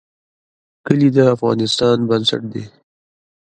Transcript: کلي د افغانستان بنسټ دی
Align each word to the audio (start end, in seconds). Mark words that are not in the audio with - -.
کلي 0.85 1.09
د 1.15 1.17
افغانستان 1.35 1.97
بنسټ 2.09 2.41
دی 2.53 2.63